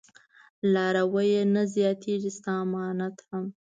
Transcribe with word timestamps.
لارويه 0.73 1.41
نه 1.53 1.63
زياتېږي 1.73 2.31
ستا 2.37 2.53
امت 2.89 3.17
هم 3.27 3.45